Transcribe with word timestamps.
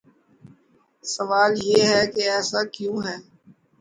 سوال 1.03 1.51
یہ 1.65 1.81
ہے 1.91 2.03
کہ 2.13 2.21
ایسا 2.31 2.61
کیوں 2.73 2.97
ہے؟ 3.05 3.15